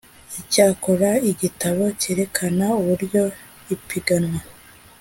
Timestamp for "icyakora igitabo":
0.41-1.83